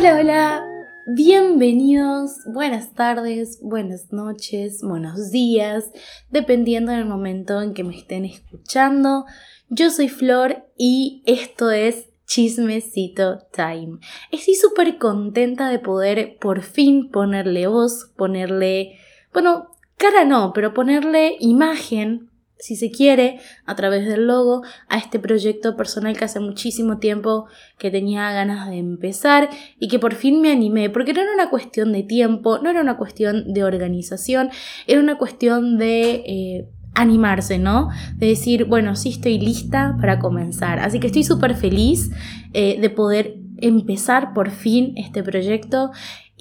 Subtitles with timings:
[0.00, 0.66] Hola, hola,
[1.08, 5.92] bienvenidos, buenas tardes, buenas noches, buenos días,
[6.30, 9.26] dependiendo del momento en que me estén escuchando.
[9.68, 13.98] Yo soy Flor y esto es Chismecito Time.
[14.32, 18.98] Estoy súper contenta de poder por fin ponerle voz, ponerle,
[19.34, 22.29] bueno, cara no, pero ponerle imagen
[22.60, 27.46] si se quiere, a través del logo, a este proyecto personal que hace muchísimo tiempo
[27.78, 31.50] que tenía ganas de empezar y que por fin me animé, porque no era una
[31.50, 34.50] cuestión de tiempo, no era una cuestión de organización,
[34.86, 36.22] era una cuestión de...
[36.26, 37.88] Eh, animarse, ¿no?
[38.16, 40.80] De decir, bueno, sí estoy lista para comenzar.
[40.80, 42.10] Así que estoy súper feliz
[42.52, 45.92] eh, de poder empezar por fin este proyecto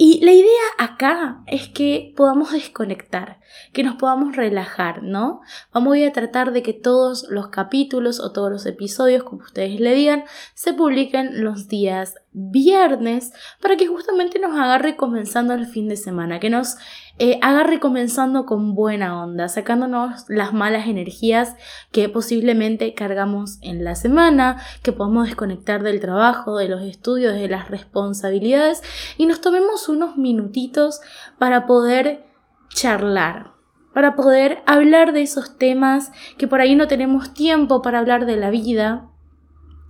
[0.02, 0.48] y la idea
[0.78, 3.42] acá es que podamos desconectar,
[3.74, 5.42] que nos podamos relajar, ¿no?
[5.74, 9.94] Vamos a tratar de que todos los capítulos o todos los episodios, como ustedes le
[9.94, 15.98] digan, se publiquen los días viernes para que justamente nos agarre comenzando el fin de
[15.98, 16.78] semana, que nos
[17.20, 21.56] eh, agarre comenzando con buena onda, sacándonos las malas energías
[21.92, 27.50] que posiblemente cargamos en la semana, que podamos desconectar del trabajo, de los estudios, de
[27.50, 28.82] las responsabilidades
[29.18, 31.02] y nos tomemos unos minutitos
[31.38, 32.26] para poder
[32.70, 33.60] charlar
[33.94, 38.38] para poder hablar de esos temas que por ahí no tenemos tiempo para hablar de
[38.38, 39.10] la vida.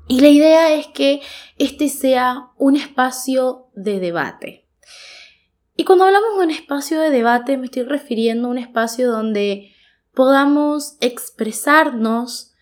[0.07, 1.21] Y la idea es que
[1.59, 4.68] este sea un espacio de debate.
[5.79, 9.71] Y cuando hablamos de un espacio de debate me estoy refiriendo a un espacio donde
[10.13, 12.53] podamos expresarnos,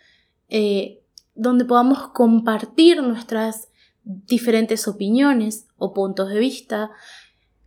[0.49, 1.01] eh,
[1.33, 3.69] donde podamos compartir nuestras
[4.03, 6.91] diferentes opiniones o puntos de vista,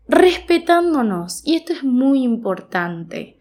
[0.06, 1.44] respetándonos.
[1.44, 3.40] Y esto es muy importante,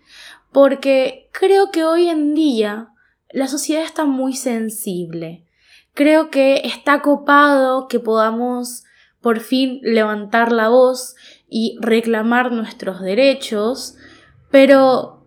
[0.52, 2.90] porque creo que hoy en día
[3.30, 5.46] la sociedad está muy sensible.
[5.94, 8.84] Creo que está copado que podamos
[9.22, 11.16] por fin levantar la voz
[11.50, 13.96] y reclamar nuestros derechos,
[14.52, 15.26] pero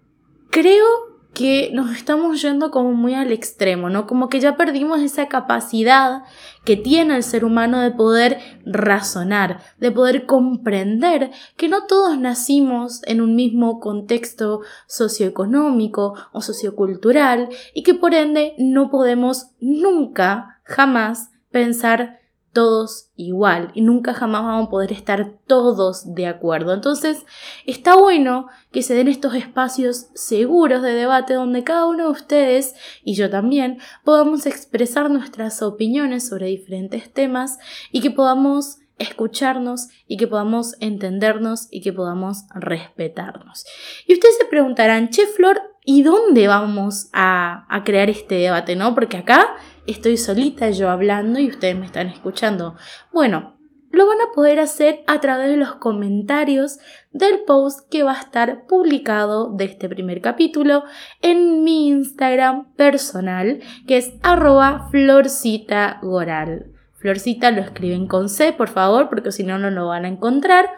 [0.50, 4.06] creo que nos estamos yendo como muy al extremo, ¿no?
[4.06, 6.24] Como que ya perdimos esa capacidad
[6.64, 13.02] que tiene el ser humano de poder razonar, de poder comprender que no todos nacimos
[13.06, 21.30] en un mismo contexto socioeconómico o sociocultural y que por ende no podemos nunca, jamás
[21.50, 22.21] pensar
[22.52, 26.74] todos igual y nunca jamás vamos a poder estar todos de acuerdo.
[26.74, 27.24] Entonces,
[27.66, 32.74] está bueno que se den estos espacios seguros de debate donde cada uno de ustedes
[33.02, 37.58] y yo también podamos expresar nuestras opiniones sobre diferentes temas
[37.90, 43.64] y que podamos escucharnos y que podamos entendernos y que podamos respetarnos.
[44.06, 48.76] Y ustedes se preguntarán, che Flor, ¿y dónde vamos a, a crear este debate?
[48.76, 48.94] ¿No?
[48.94, 52.76] Porque acá estoy solita yo hablando y ustedes me están escuchando.
[53.12, 53.56] Bueno,
[53.92, 56.78] lo van a poder hacer a través de los comentarios
[57.12, 60.84] del post que va a estar publicado de este primer capítulo
[61.20, 66.72] en mi Instagram personal, que es arroba florcitagoral.
[66.94, 70.70] Florcita lo escriben con C, por favor, porque si no, no lo van a encontrar.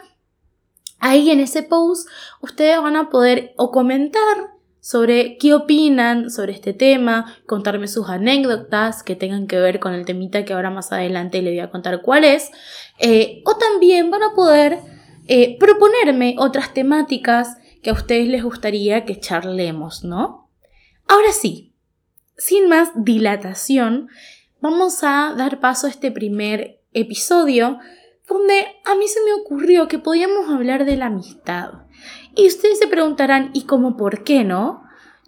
[0.99, 2.09] Ahí en ese post
[2.41, 4.54] ustedes van a poder o comentar
[4.85, 10.05] sobre qué opinan sobre este tema, contarme sus anécdotas que tengan que ver con el
[10.05, 12.51] temita que ahora más adelante le voy a contar cuál es,
[12.99, 14.81] eh, o también van a poder
[15.27, 20.51] eh, proponerme otras temáticas que a ustedes les gustaría que charlemos, ¿no?
[21.09, 21.73] Ahora sí,
[22.37, 24.11] sin más dilatación,
[24.61, 27.79] vamos a dar paso a este primer episodio
[28.29, 31.85] donde a mí se me ocurrió que podíamos hablar de la amistad.
[32.35, 34.83] Y ustedes se preguntarán, ¿y cómo por qué no?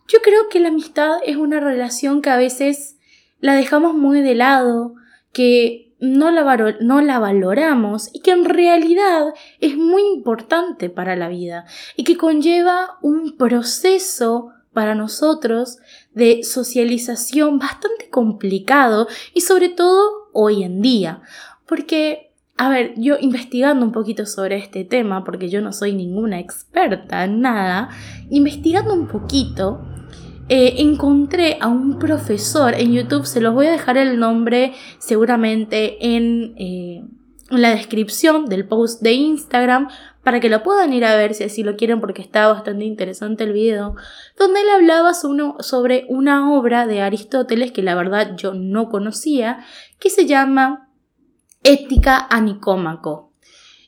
[0.08, 2.96] Yo creo que la amistad es una relación que a veces
[3.40, 4.94] la dejamos muy de lado,
[5.32, 11.28] que no la, no la valoramos y que en realidad es muy importante para la
[11.28, 11.64] vida
[11.96, 15.78] y que conlleva un proceso para nosotros
[16.12, 21.22] de socialización bastante complicado y sobre todo hoy en día.
[21.66, 22.25] Porque
[22.58, 27.24] a ver, yo investigando un poquito sobre este tema, porque yo no soy ninguna experta
[27.24, 27.90] en nada,
[28.30, 29.84] investigando un poquito,
[30.48, 36.14] eh, encontré a un profesor en YouTube, se los voy a dejar el nombre seguramente
[36.14, 37.04] en, eh,
[37.50, 39.88] en la descripción del post de Instagram
[40.22, 43.44] para que lo puedan ir a ver si así lo quieren porque está bastante interesante
[43.44, 43.96] el video,
[44.38, 49.64] donde él hablaba sobre una obra de Aristóteles que la verdad yo no conocía,
[50.00, 50.85] que se llama
[51.66, 53.32] Ética a Nicómaco.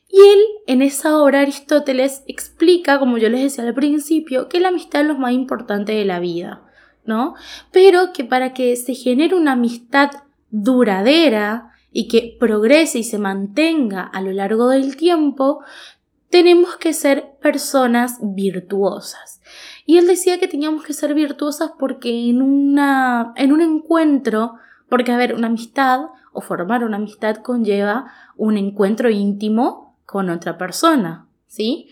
[0.09, 4.67] Y él, en esa obra, Aristóteles explica, como yo les decía al principio, que la
[4.67, 6.61] amistad es lo más importante de la vida,
[7.05, 7.35] ¿no?
[7.71, 10.11] Pero que para que se genere una amistad
[10.49, 15.63] duradera y que progrese y se mantenga a lo largo del tiempo,
[16.29, 19.41] tenemos que ser personas virtuosas.
[19.85, 24.55] Y él decía que teníamos que ser virtuosas porque en, una, en un encuentro,
[24.89, 26.01] porque a ver, una amistad
[26.33, 31.89] o formar una amistad conlleva un encuentro íntimo con otra persona, ¿sí?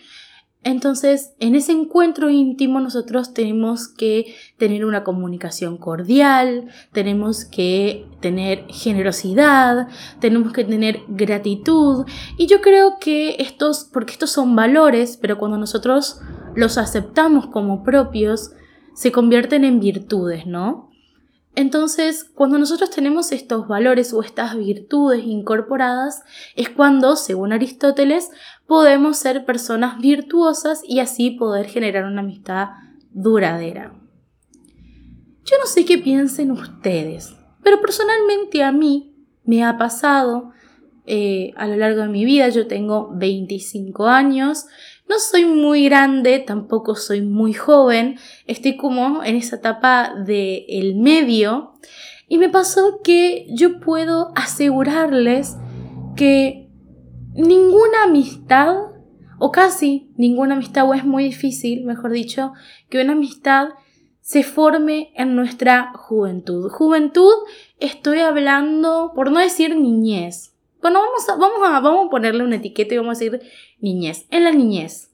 [0.63, 8.66] Entonces, en ese encuentro íntimo nosotros tenemos que tener una comunicación cordial, tenemos que tener
[8.68, 9.88] generosidad,
[10.19, 12.06] tenemos que tener gratitud.
[12.38, 16.19] Y yo creo que estos, porque estos son valores, pero cuando nosotros
[16.56, 18.51] los aceptamos como propios,
[18.94, 20.87] se convierten en virtudes, ¿no?
[21.57, 26.21] Entonces, cuando nosotros tenemos estos valores o estas virtudes incorporadas,
[26.56, 28.30] es cuando, según Aristóteles,
[28.68, 32.68] podemos ser personas virtuosas y así poder generar una amistad
[33.09, 33.92] duradera.
[35.45, 40.51] Yo no sé qué piensen ustedes, pero personalmente a mí me ha pasado
[41.07, 44.68] eh, a lo largo de mi vida, yo tengo 25 años,
[45.09, 50.95] no soy muy grande, tampoco soy muy joven, estoy como en esa etapa del el
[50.95, 51.74] medio
[52.27, 55.56] y me pasó que yo puedo asegurarles
[56.15, 56.69] que
[57.33, 58.75] ninguna amistad,
[59.39, 62.53] o casi ninguna amistad, o es muy difícil, mejor dicho,
[62.89, 63.69] que una amistad
[64.19, 66.69] se forme en nuestra juventud.
[66.69, 67.31] Juventud
[67.80, 70.56] estoy hablando, por no decir niñez,
[70.88, 73.42] bueno, vamos a, vamos, a, vamos a ponerle una etiqueta y vamos a decir
[73.80, 74.25] niñez.
[74.31, 75.12] En la niñez.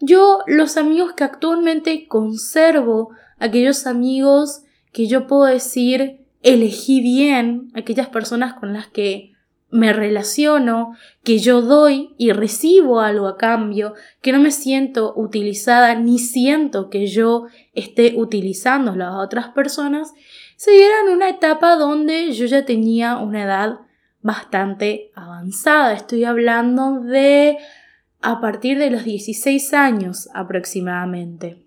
[0.00, 8.08] Yo, los amigos que actualmente conservo, aquellos amigos que yo puedo decir elegí bien, aquellas
[8.08, 9.32] personas con las que
[9.70, 10.94] me relaciono,
[11.24, 16.88] que yo doy y recibo algo a cambio, que no me siento utilizada ni siento
[16.88, 20.14] que yo esté utilizando a otras personas,
[20.56, 23.80] se dieron una etapa donde yo ya tenía una edad
[24.20, 25.92] bastante avanzada.
[25.94, 27.58] Estoy hablando de
[28.20, 31.62] a partir de los 16 años aproximadamente.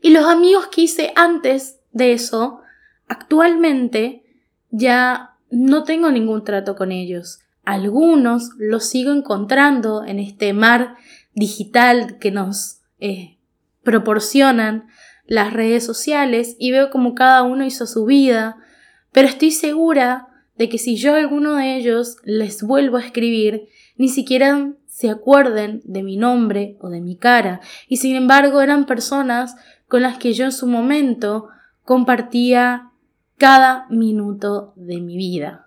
[0.00, 2.60] Y los amigos que hice antes de eso,
[3.08, 4.22] actualmente
[4.70, 7.40] ya no tengo ningún trato con ellos.
[7.64, 10.96] Algunos los sigo encontrando en este mar
[11.32, 13.38] digital que nos eh,
[13.82, 14.88] proporcionan
[15.26, 18.58] las redes sociales y veo como cada uno hizo su vida,
[19.12, 23.68] pero estoy segura de que si yo a alguno de ellos les vuelvo a escribir,
[23.96, 28.86] ni siquiera se acuerden de mi nombre o de mi cara, y sin embargo eran
[28.86, 29.56] personas
[29.88, 31.48] con las que yo en su momento
[31.84, 32.90] compartía
[33.36, 35.66] cada minuto de mi vida.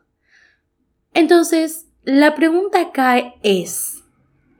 [1.14, 4.04] Entonces, la pregunta acá es,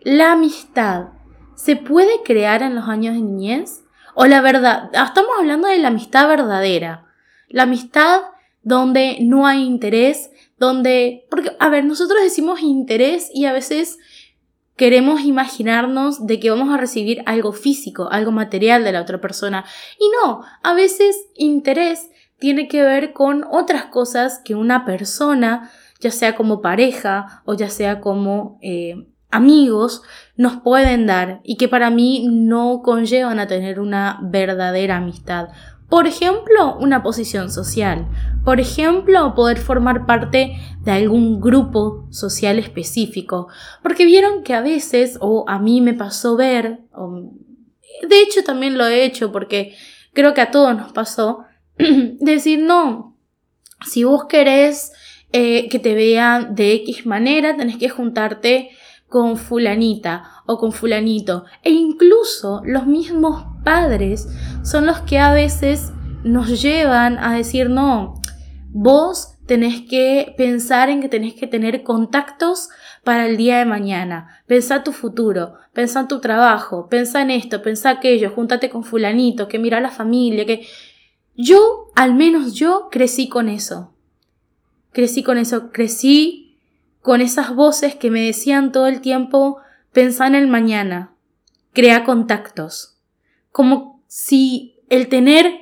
[0.02, 1.10] ¿la amistad
[1.56, 3.84] se puede crear en los años de niñez?
[4.16, 7.06] O la verdad, estamos hablando de la amistad verdadera,
[7.48, 8.22] la amistad
[8.68, 10.30] donde no hay interés,
[10.60, 13.98] donde, porque, a ver, nosotros decimos interés y a veces
[14.76, 19.64] queremos imaginarnos de que vamos a recibir algo físico, algo material de la otra persona.
[19.98, 22.10] Y no, a veces interés
[22.40, 27.70] tiene que ver con otras cosas que una persona, ya sea como pareja o ya
[27.70, 30.04] sea como eh, amigos,
[30.36, 35.48] nos pueden dar y que para mí no conllevan a tener una verdadera amistad.
[35.90, 38.08] Por ejemplo, una posición social.
[38.44, 43.48] Por ejemplo, poder formar parte de algún grupo social específico.
[43.82, 46.82] Porque vieron que a veces, o a mí me pasó ver,
[48.08, 49.76] de hecho también lo he hecho porque
[50.14, 51.46] creo que a todos nos pasó,
[51.78, 53.18] decir, no,
[53.86, 54.92] si vos querés
[55.32, 58.72] eh, que te vean de X manera, tenés que juntarte
[59.08, 61.46] con fulanita o con fulanito.
[61.64, 64.28] E incluso los mismos padres
[64.64, 65.92] son los que a veces
[66.24, 68.16] nos llevan a decir, no,
[68.70, 72.70] vos tenés que pensar en que tenés que tener contactos
[73.04, 74.44] para el día de mañana.
[74.46, 79.48] Pensá tu futuro, pensá en tu trabajo, pensá en esto, pensá aquello, júntate con fulanito,
[79.48, 80.68] que mira a la familia, que...
[81.40, 83.94] Yo, al menos yo, crecí con eso.
[84.92, 86.47] Crecí con eso, crecí
[87.08, 89.62] con esas voces que me decían todo el tiempo,
[89.94, 91.16] pensá en el mañana,
[91.72, 92.98] crea contactos.
[93.54, 95.54] Como si el tener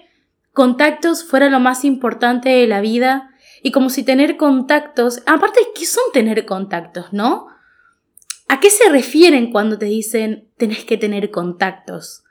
[0.54, 3.30] contactos fuera lo más importante de la vida
[3.62, 7.46] y como si tener contactos, aparte, ¿qué son tener contactos, no?
[8.48, 12.24] ¿A qué se refieren cuando te dicen tenés que tener contactos?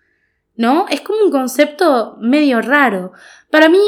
[0.56, 0.88] ¿No?
[0.88, 3.12] Es como un concepto medio raro.
[3.48, 3.78] Para mí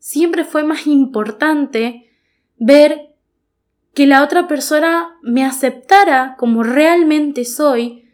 [0.00, 2.10] siempre fue más importante
[2.58, 3.05] ver
[3.96, 8.04] que la otra persona me aceptara como realmente soy,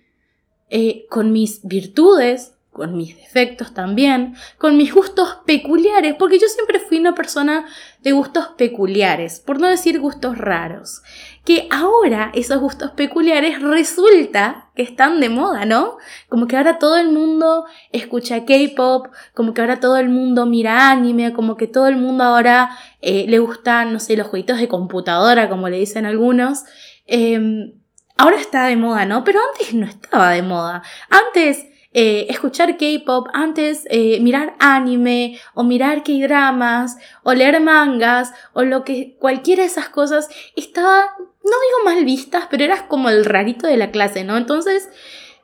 [0.71, 6.79] eh, con mis virtudes, con mis defectos también, con mis gustos peculiares, porque yo siempre
[6.79, 7.67] fui una persona
[8.01, 11.03] de gustos peculiares, por no decir gustos raros,
[11.45, 15.97] que ahora esos gustos peculiares resulta que están de moda, ¿no?
[16.29, 20.91] Como que ahora todo el mundo escucha K-pop, como que ahora todo el mundo mira
[20.91, 22.71] anime, como que todo el mundo ahora
[23.01, 26.63] eh, le gustan, no sé, los jueguitos de computadora, como le dicen algunos.
[27.07, 27.73] Em,
[28.17, 29.25] ahora está de moda, ¿no?
[29.25, 30.83] Pero antes no estaba de moda.
[31.11, 38.63] Antes eh, escuchar K-pop, antes eh, mirar anime o mirar K-dramas o leer mangas o
[38.63, 43.27] lo que cualquiera de esas cosas estaba, no digo mal vistas, pero eras como el
[43.27, 44.39] rarito de la clase, ¿no?
[44.39, 44.89] Entonces,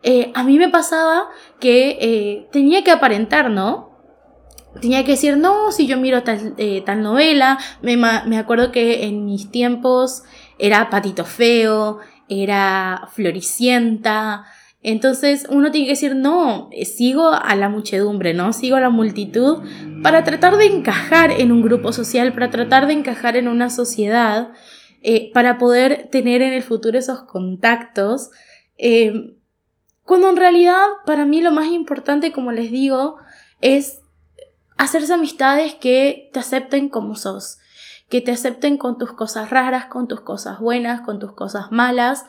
[0.02, 1.28] eh, a mí me pasaba
[1.60, 3.88] que tenía que aparentar, ¿no?
[4.80, 9.24] tenía que decir, no, si yo miro tal, tal novela, me, me, acuerdo que en
[9.24, 10.22] mis tiempos
[10.56, 14.44] era Patito Feo, era Floricienta,
[14.82, 18.52] entonces uno tiene que decir, no, sigo a la muchedumbre, ¿no?
[18.52, 19.62] Sigo a la multitud
[20.02, 24.52] para tratar de encajar en un grupo social, para tratar de encajar en una sociedad,
[25.02, 28.30] eh, para poder tener en el futuro esos contactos.
[28.76, 29.36] Eh,
[30.04, 33.16] cuando en realidad para mí lo más importante, como les digo,
[33.60, 34.00] es
[34.76, 37.58] hacerse amistades que te acepten como sos,
[38.08, 42.24] que te acepten con tus cosas raras, con tus cosas buenas, con tus cosas malas.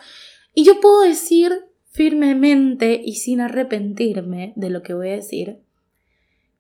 [0.56, 5.60] Y yo puedo decir firmemente y sin arrepentirme de lo que voy a decir,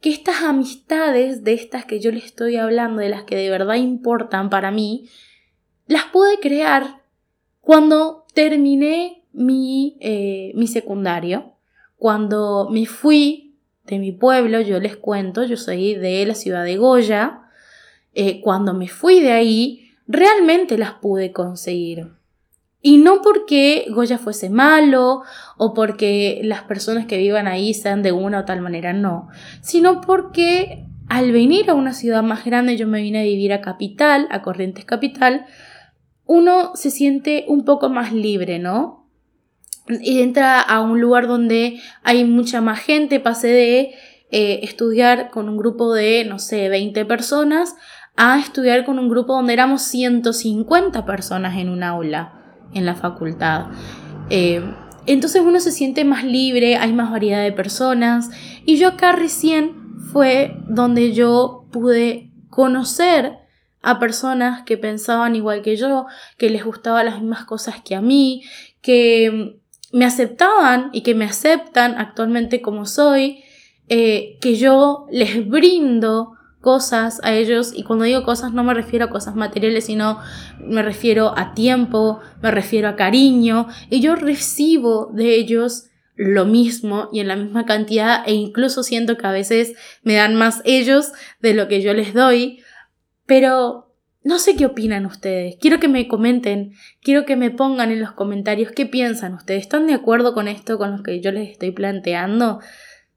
[0.01, 3.75] que estas amistades de estas que yo les estoy hablando, de las que de verdad
[3.75, 5.09] importan para mí,
[5.87, 7.01] las pude crear
[7.61, 11.53] cuando terminé mi, eh, mi secundario,
[11.97, 16.77] cuando me fui de mi pueblo, yo les cuento, yo soy de la ciudad de
[16.77, 17.41] Goya,
[18.13, 22.18] eh, cuando me fui de ahí, realmente las pude conseguir.
[22.81, 25.23] Y no porque Goya fuese malo
[25.57, 29.27] o porque las personas que vivan ahí sean de una o tal manera, no,
[29.61, 33.61] sino porque al venir a una ciudad más grande, yo me vine a vivir a
[33.61, 35.45] Capital, a Corrientes Capital,
[36.25, 39.09] uno se siente un poco más libre, ¿no?
[39.87, 43.79] Y entra a un lugar donde hay mucha más gente, pasé de
[44.31, 47.75] eh, estudiar con un grupo de, no sé, 20 personas
[48.15, 52.38] a estudiar con un grupo donde éramos 150 personas en un aula
[52.73, 53.67] en la facultad.
[54.29, 54.61] Eh,
[55.05, 58.29] entonces uno se siente más libre, hay más variedad de personas
[58.65, 59.73] y yo acá recién
[60.11, 63.37] fue donde yo pude conocer
[63.81, 66.05] a personas que pensaban igual que yo,
[66.37, 68.43] que les gustaban las mismas cosas que a mí,
[68.81, 69.59] que
[69.91, 73.43] me aceptaban y que me aceptan actualmente como soy,
[73.87, 79.05] eh, que yo les brindo cosas a ellos y cuando digo cosas no me refiero
[79.05, 80.19] a cosas materiales sino
[80.59, 85.89] me refiero a tiempo, me refiero a cariño y yo recibo de ellos
[86.19, 89.73] lo mismo y en la misma cantidad e incluso siento que a veces
[90.03, 92.59] me dan más ellos de lo que yo les doy.
[93.25, 95.55] Pero no sé qué opinan ustedes.
[95.61, 99.61] Quiero que me comenten quiero que me pongan en los comentarios qué piensan ustedes.
[99.61, 102.59] ¿están de acuerdo con esto con lo que yo les estoy planteando?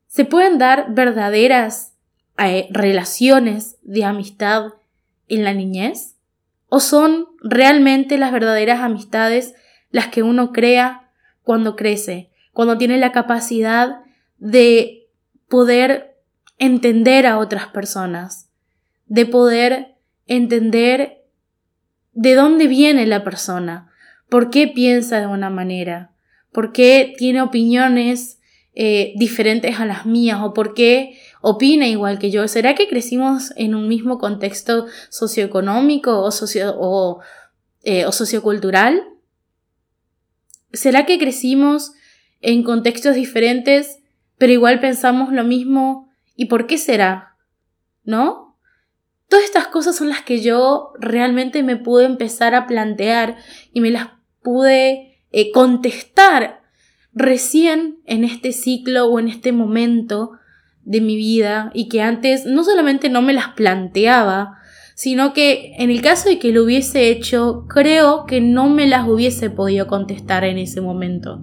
[0.07, 1.92] ¿Se pueden dar verdaderas
[2.39, 4.73] eh, relaciones de amistad
[5.29, 6.17] en la niñez?
[6.69, 9.55] ¿O son realmente las verdaderas amistades
[9.91, 11.11] las que uno crea
[11.43, 14.01] cuando crece, cuando tiene la capacidad
[14.39, 15.09] de
[15.49, 16.17] poder
[16.59, 18.49] entender a otras personas,
[19.07, 19.97] de poder
[20.27, 21.25] entender
[22.13, 23.91] de dónde viene la persona,
[24.29, 26.13] por qué piensa de una manera,
[26.53, 28.39] por qué tiene opiniones
[28.75, 32.49] eh, diferentes a las mías o por qué opina igual que yo?
[32.49, 37.21] ¿Será que crecimos en un mismo contexto socioeconómico o, socio,
[37.83, 39.03] eh, o sociocultural?
[40.73, 41.93] ¿Será que crecimos
[42.41, 43.99] en contextos diferentes,
[44.39, 46.11] pero igual pensamos lo mismo?
[46.37, 47.37] ¿Y por qué será?
[48.05, 48.57] ¿No?
[49.29, 53.37] Todas estas cosas son las que yo realmente me pude empezar a plantear
[53.73, 54.09] y me las
[54.43, 56.63] pude eh, contestar
[57.15, 60.33] recién en este ciclo o en este momento
[60.85, 64.59] de mi vida y que antes no solamente no me las planteaba,
[64.95, 69.09] sino que en el caso de que lo hubiese hecho, creo que no me las
[69.09, 71.41] hubiese podido contestar en ese momento.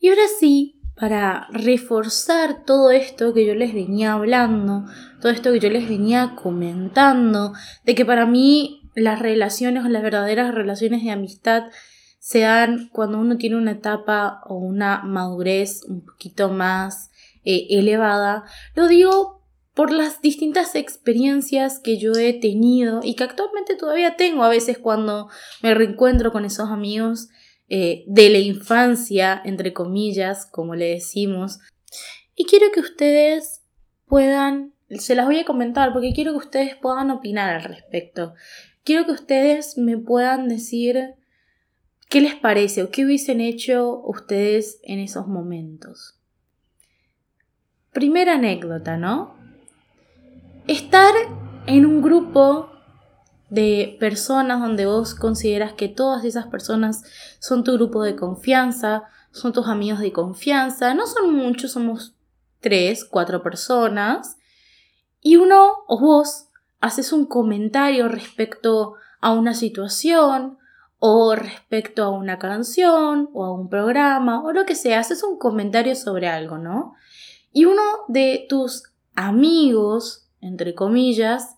[0.00, 4.84] Y ahora sí, para reforzar todo esto que yo les venía hablando,
[5.20, 7.52] todo esto que yo les venía comentando,
[7.84, 11.64] de que para mí las relaciones o las verdaderas relaciones de amistad
[12.18, 17.10] se dan cuando uno tiene una etapa o una madurez un poquito más
[17.44, 19.42] eh, elevada, lo digo
[19.74, 24.78] por las distintas experiencias que yo he tenido y que actualmente todavía tengo a veces
[24.78, 25.28] cuando
[25.62, 27.28] me reencuentro con esos amigos
[27.68, 31.58] eh, de la infancia, entre comillas, como le decimos.
[32.36, 33.62] Y quiero que ustedes
[34.06, 38.34] puedan, se las voy a comentar porque quiero que ustedes puedan opinar al respecto.
[38.84, 41.14] Quiero que ustedes me puedan decir
[42.08, 46.20] qué les parece o qué hubiesen hecho ustedes en esos momentos.
[47.94, 49.36] Primera anécdota, ¿no?
[50.66, 51.14] Estar
[51.66, 52.68] en un grupo
[53.50, 57.04] de personas donde vos consideras que todas esas personas
[57.38, 62.16] son tu grupo de confianza, son tus amigos de confianza, no son muchos, somos
[62.58, 64.38] tres, cuatro personas,
[65.20, 66.48] y uno o vos
[66.80, 70.58] haces un comentario respecto a una situación
[70.98, 75.38] o respecto a una canción o a un programa o lo que sea, haces un
[75.38, 76.94] comentario sobre algo, ¿no?
[77.54, 78.82] Y uno de tus
[79.14, 81.56] amigos, entre comillas,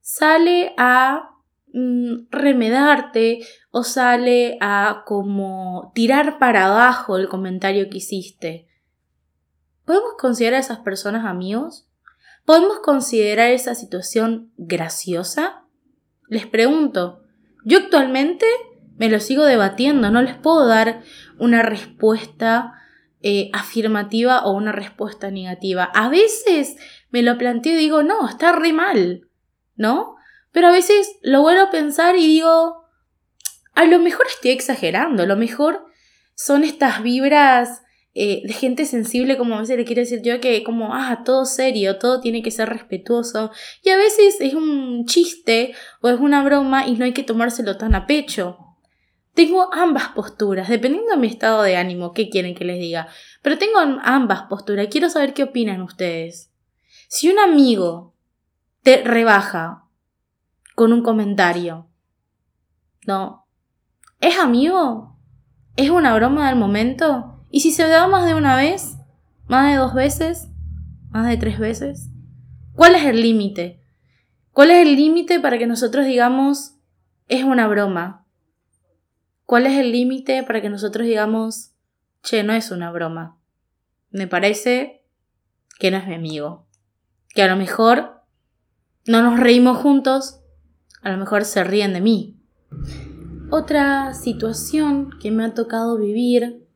[0.00, 1.36] sale a
[1.72, 8.68] mm, remedarte o sale a como tirar para abajo el comentario que hiciste.
[9.84, 11.86] ¿Podemos considerar a esas personas amigos?
[12.46, 15.64] ¿Podemos considerar esa situación graciosa?
[16.26, 17.22] Les pregunto,
[17.66, 18.46] yo actualmente
[18.96, 21.02] me lo sigo debatiendo, no les puedo dar
[21.38, 22.80] una respuesta
[23.26, 25.84] eh, afirmativa o una respuesta negativa.
[25.94, 26.76] A veces
[27.08, 29.30] me lo planteo y digo, no, está re mal,
[29.76, 30.16] ¿no?
[30.52, 32.84] Pero a veces lo vuelvo a pensar y digo,
[33.72, 35.86] a lo mejor estoy exagerando, a lo mejor
[36.34, 37.80] son estas vibras
[38.12, 41.46] eh, de gente sensible, como a veces le quiero decir yo, que como, ah, todo
[41.46, 43.52] serio, todo tiene que ser respetuoso.
[43.82, 47.78] Y a veces es un chiste o es una broma y no hay que tomárselo
[47.78, 48.58] tan a pecho.
[49.34, 53.08] Tengo ambas posturas, dependiendo de mi estado de ánimo, qué quieren que les diga.
[53.42, 54.86] Pero tengo ambas posturas.
[54.90, 56.52] Quiero saber qué opinan ustedes.
[57.08, 58.14] Si un amigo
[58.82, 59.84] te rebaja
[60.76, 61.88] con un comentario,
[63.06, 63.46] ¿no?
[64.20, 65.18] ¿Es amigo?
[65.76, 67.44] ¿Es una broma del momento?
[67.50, 68.96] ¿Y si se da más de una vez?
[69.46, 70.48] ¿Más de dos veces?
[71.10, 72.10] ¿Más de tres veces?
[72.74, 73.80] ¿Cuál es el límite?
[74.52, 76.76] ¿Cuál es el límite para que nosotros digamos
[77.28, 78.23] es una broma?
[79.46, 81.72] ¿Cuál es el límite para que nosotros digamos,
[82.22, 83.38] che, no es una broma?
[84.10, 85.02] Me parece
[85.78, 86.66] que no es mi amigo.
[87.34, 88.22] Que a lo mejor
[89.06, 90.40] no nos reímos juntos,
[91.02, 92.40] a lo mejor se ríen de mí.
[93.50, 96.66] Otra situación que me ha tocado vivir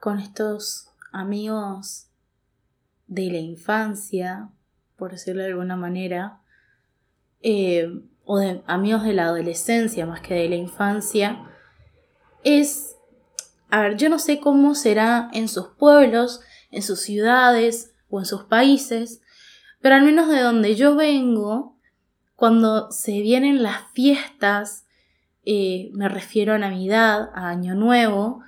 [0.00, 2.08] con estos amigos
[3.06, 4.50] de la infancia,
[4.96, 6.40] por decirlo de alguna manera,
[7.42, 11.46] eh, o de amigos de la adolescencia más que de la infancia,
[12.46, 12.96] es,
[13.70, 18.24] a ver, yo no sé cómo será en sus pueblos, en sus ciudades o en
[18.24, 19.20] sus países,
[19.80, 21.76] pero al menos de donde yo vengo,
[22.36, 24.86] cuando se vienen las fiestas,
[25.44, 28.42] eh, me refiero a Navidad, a Año Nuevo,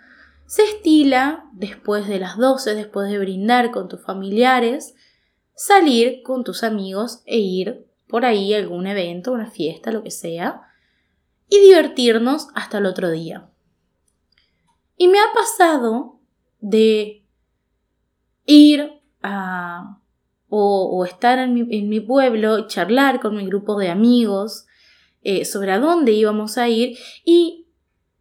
[0.46, 4.94] se estila, después de las 12, después de brindar con tus familiares,
[5.54, 10.12] salir con tus amigos e ir por ahí a algún evento, una fiesta, lo que
[10.12, 10.62] sea,
[11.50, 13.48] y divertirnos hasta el otro día.
[14.98, 16.18] Y me ha pasado
[16.60, 17.24] de
[18.44, 19.98] ir a
[20.50, 24.66] o, estar en mi, pueblo, charlar con mi grupo de amigos
[25.22, 27.66] eh, sobre a dónde íbamos a ir y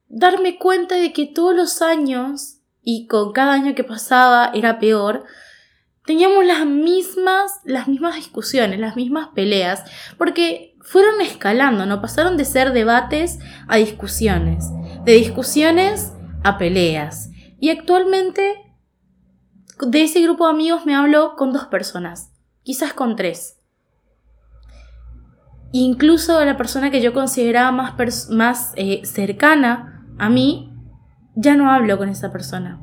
[0.10, 5.24] darme cuenta de que todos los años, y con cada año que pasaba era peor,
[6.06, 9.84] teníamos las mismas, las mismas discusiones, las mismas peleas,
[10.18, 12.02] porque fueron escalando, ¿no?
[12.02, 14.66] Pasaron de ser debates a discusiones,
[15.04, 16.12] de discusiones
[16.48, 17.30] a peleas.
[17.60, 18.64] Y actualmente
[19.80, 22.32] de ese grupo de amigos me hablo con dos personas,
[22.64, 23.60] quizás con tres.
[25.74, 30.74] Incluso la persona que yo consideraba más, más eh, cercana a mí,
[31.36, 32.82] ya no hablo con esa persona.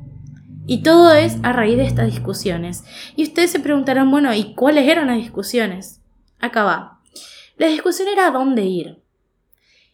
[0.66, 2.84] Y todo es a raíz de estas discusiones.
[3.16, 6.02] Y ustedes se preguntarán, bueno, ¿y cuáles eran las discusiones?
[6.38, 7.00] Acá va.
[7.56, 9.02] La discusión era a dónde ir.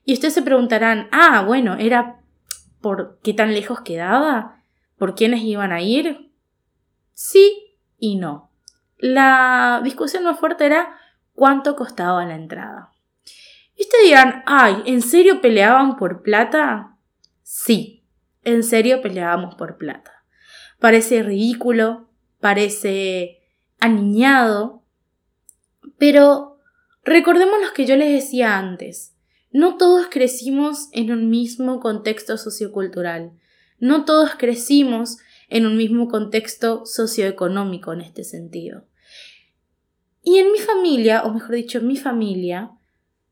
[0.05, 2.20] Y ustedes se preguntarán, ah, bueno, era
[2.81, 4.63] por qué tan lejos quedaba,
[4.99, 6.31] por quiénes iban a ir.
[7.13, 8.51] Sí y no.
[8.99, 10.99] La discusión más fuerte era
[11.35, 12.93] cuánto costaba la entrada.
[13.77, 16.99] Y ustedes dirán, ay, ¿en serio peleaban por plata?
[17.43, 18.05] Sí,
[18.45, 20.25] en serio peleábamos por plata.
[20.79, 22.09] Parece ridículo,
[22.41, 23.41] parece
[23.81, 24.83] aniñado,
[25.99, 26.59] pero
[27.05, 29.17] recordemos lo que yo les decía antes.
[29.53, 33.33] No todos crecimos en un mismo contexto sociocultural.
[33.79, 38.85] No todos crecimos en un mismo contexto socioeconómico en este sentido.
[40.23, 42.71] Y en mi familia, o mejor dicho, mi familia,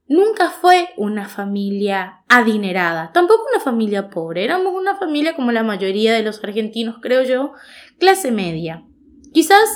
[0.09, 6.14] nunca fue una familia adinerada, tampoco una familia pobre, éramos una familia como la mayoría
[6.14, 7.52] de los argentinos, creo yo,
[7.98, 8.85] clase media.
[9.33, 9.68] Quizás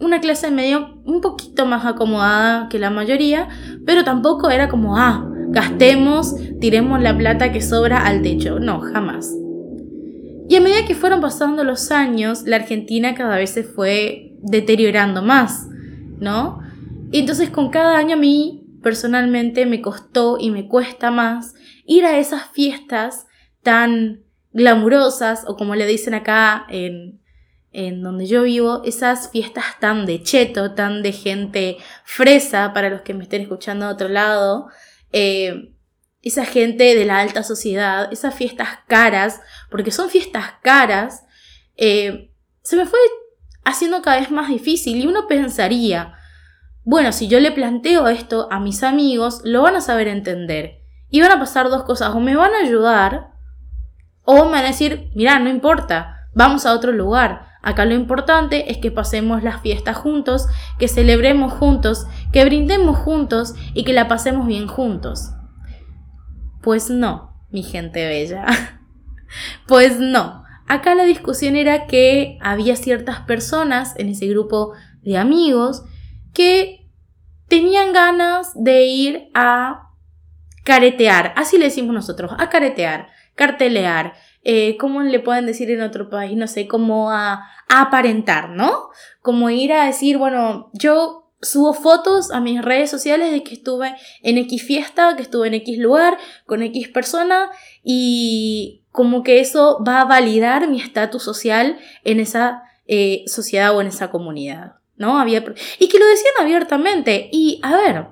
[0.00, 3.48] una clase medio un poquito más acomodada que la mayoría,
[3.86, 8.60] pero tampoco era como, ah, gastemos, tiremos la plata que sobra al techo.
[8.60, 9.34] No, jamás.
[10.48, 15.22] Y a medida que fueron pasando los años, la Argentina cada vez se fue deteriorando
[15.22, 15.68] más,
[16.18, 16.60] ¿no?
[17.10, 22.04] Y entonces con cada año a mí personalmente me costó y me cuesta más ir
[22.04, 23.26] a esas fiestas
[23.62, 27.20] tan glamurosas o como le dicen acá en,
[27.72, 33.02] en donde yo vivo, esas fiestas tan de cheto, tan de gente fresa para los
[33.02, 34.68] que me estén escuchando de otro lado,
[35.12, 35.74] eh,
[36.22, 39.40] esa gente de la alta sociedad, esas fiestas caras,
[39.70, 41.24] porque son fiestas caras,
[41.76, 42.98] eh, se me fue
[43.64, 46.14] haciendo cada vez más difícil y uno pensaría,
[46.84, 50.78] bueno, si yo le planteo esto a mis amigos, lo van a saber entender.
[51.10, 53.32] Y van a pasar dos cosas, o me van a ayudar,
[54.22, 57.46] o me van a decir, mira, no importa, vamos a otro lugar.
[57.62, 60.46] Acá lo importante es que pasemos las fiestas juntos,
[60.78, 65.30] que celebremos juntos, que brindemos juntos y que la pasemos bien juntos.
[66.62, 68.46] Pues no, mi gente bella.
[69.66, 70.44] pues no.
[70.66, 75.82] Acá la discusión era que había ciertas personas en ese grupo de amigos
[76.34, 76.90] que
[77.48, 79.88] tenían ganas de ir a
[80.64, 84.12] caretear, así le decimos nosotros, a caretear, cartelear,
[84.44, 86.36] eh, ¿cómo le pueden decir en otro país?
[86.36, 88.90] No sé, como a, a, aparentar, ¿no?
[89.22, 93.94] Como ir a decir, bueno, yo subo fotos a mis redes sociales de que estuve
[94.22, 97.50] en X fiesta, que estuve en X lugar, con X persona
[97.82, 103.80] y como que eso va a validar mi estatus social en esa eh, sociedad o
[103.80, 105.20] en esa comunidad, ¿no?
[105.20, 105.44] Había,
[105.78, 108.06] y que lo decían abiertamente y a ver,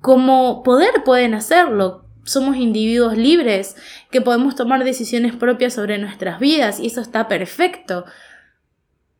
[0.00, 3.76] como poder pueden hacerlo, somos individuos libres,
[4.10, 8.04] que podemos tomar decisiones propias sobre nuestras vidas y eso está perfecto.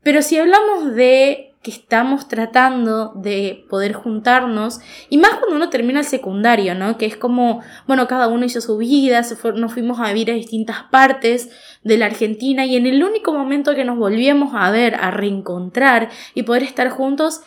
[0.03, 6.01] Pero si hablamos de que estamos tratando de poder juntarnos, y más cuando uno termina
[6.01, 6.99] el secundario, ¿no?
[6.99, 9.23] Que es como, bueno, cada uno hizo su vida,
[9.57, 11.51] nos fuimos a vivir a distintas partes
[11.83, 16.11] de la Argentina y en el único momento que nos volvíamos a ver, a reencontrar
[16.35, 17.41] y poder estar juntos,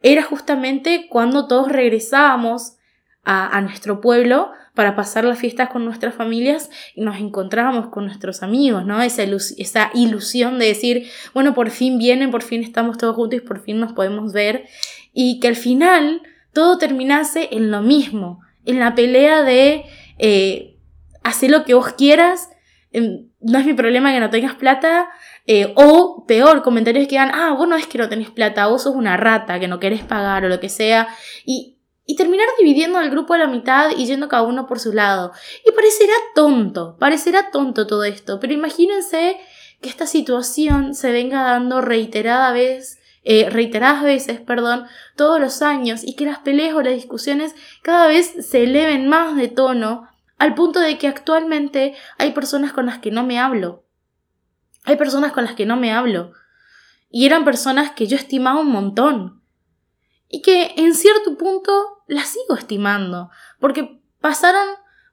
[0.00, 2.76] era justamente cuando todos regresábamos
[3.24, 8.42] a nuestro pueblo para pasar las fiestas con nuestras familias y nos encontrábamos con nuestros
[8.42, 9.00] amigos, ¿no?
[9.02, 13.46] Esa, esa ilusión de decir, bueno, por fin vienen, por fin estamos todos juntos y
[13.46, 14.66] por fin nos podemos ver.
[15.12, 19.84] Y que al final todo terminase en lo mismo, en la pelea de
[20.18, 20.76] eh,
[21.22, 22.48] hacer lo que vos quieras,
[22.90, 25.08] em, no es mi problema que no tengas plata,
[25.46, 28.82] eh, o peor, comentarios que digan, ah, vos no es que no tenés plata, vos
[28.82, 31.08] sos una rata, que no querés pagar o lo que sea.
[31.44, 31.73] Y
[32.06, 35.32] y terminar dividiendo al grupo a la mitad y yendo cada uno por su lado.
[35.66, 39.38] Y parecerá tonto, parecerá tonto todo esto, pero imagínense
[39.80, 44.86] que esta situación se venga dando reiterada vez, eh, reiteradas veces, perdón,
[45.16, 49.36] todos los años y que las peleas o las discusiones cada vez se eleven más
[49.36, 53.84] de tono al punto de que actualmente hay personas con las que no me hablo.
[54.84, 56.32] Hay personas con las que no me hablo.
[57.08, 59.42] Y eran personas que yo estimaba un montón.
[60.28, 64.66] Y que en cierto punto la sigo estimando, porque pasaron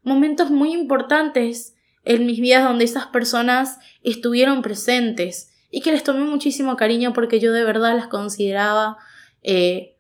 [0.04, 6.26] momentos muy importantes en mis vidas donde esas personas estuvieron presentes y que les tomé
[6.26, 8.98] muchísimo cariño porque yo de verdad las consideraba
[9.44, 9.98] eh,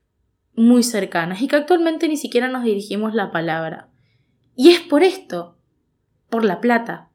[0.54, 3.90] muy cercanas y que actualmente ni siquiera nos dirigimos la palabra.
[4.56, 5.58] Y es por esto,
[6.30, 7.10] por la plata.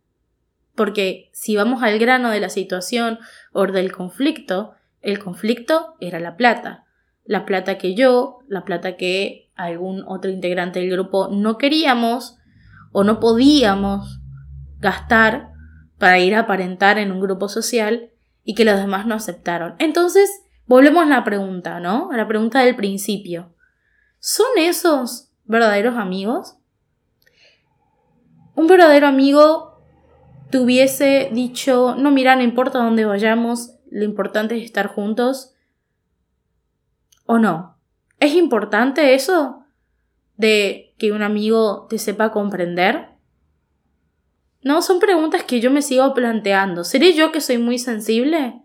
[0.75, 3.19] Porque si vamos al grano de la situación
[3.53, 6.85] o del conflicto, el conflicto era la plata.
[7.25, 12.37] La plata que yo, la plata que algún otro integrante del grupo no queríamos
[12.93, 14.21] o no podíamos
[14.79, 15.51] gastar
[15.99, 18.11] para ir a aparentar en un grupo social
[18.45, 19.75] y que los demás no aceptaron.
[19.79, 20.31] Entonces,
[20.67, 22.11] volvemos a la pregunta, ¿no?
[22.13, 23.55] A la pregunta del principio.
[24.19, 26.57] ¿Son esos verdaderos amigos?
[28.55, 29.83] Un verdadero amigo
[30.51, 35.55] te hubiese dicho, no, mira, no importa dónde vayamos, lo importante es estar juntos.
[37.25, 37.76] ¿O no?
[38.19, 39.65] ¿Es importante eso?
[40.37, 43.11] ¿De que un amigo te sepa comprender?
[44.63, 46.85] No, son preguntas que yo me sigo planteando.
[46.85, 48.63] ¿Seré yo que soy muy sensible?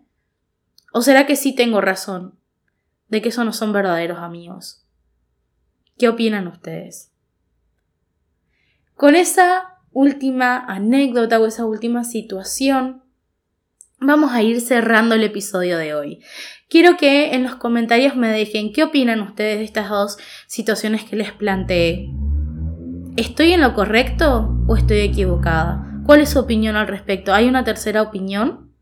[0.92, 2.38] ¿O será que sí tengo razón
[3.08, 4.86] de que esos no son verdaderos amigos?
[5.98, 7.12] ¿Qué opinan ustedes?
[8.94, 13.02] Con esa última anécdota o esa última situación,
[14.02, 16.20] vamos a ir cerrando el episodio de hoy.
[16.68, 21.16] Quiero que en los comentarios me dejen qué opinan ustedes de estas dos situaciones que
[21.16, 22.08] les planteé.
[23.16, 26.00] ¿Estoy en lo correcto o estoy equivocada?
[26.06, 27.32] ¿Cuál es su opinión al respecto?
[27.34, 28.72] ¿Hay una tercera opinión?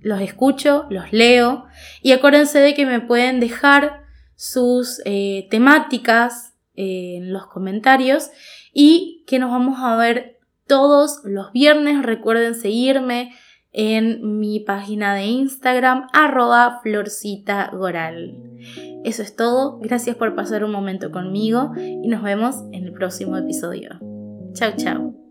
[0.00, 1.66] los escucho, los leo
[2.02, 4.04] y acuérdense de que me pueden dejar
[4.36, 8.30] sus eh, temáticas en los comentarios
[8.72, 12.02] y que nos vamos a ver todos los viernes.
[12.02, 13.34] Recuerden seguirme
[13.72, 18.42] en mi página de Instagram arroba florcitagoral.
[19.04, 23.36] Eso es todo, gracias por pasar un momento conmigo y nos vemos en el próximo
[23.36, 23.98] episodio.
[24.54, 25.27] Chao, chao.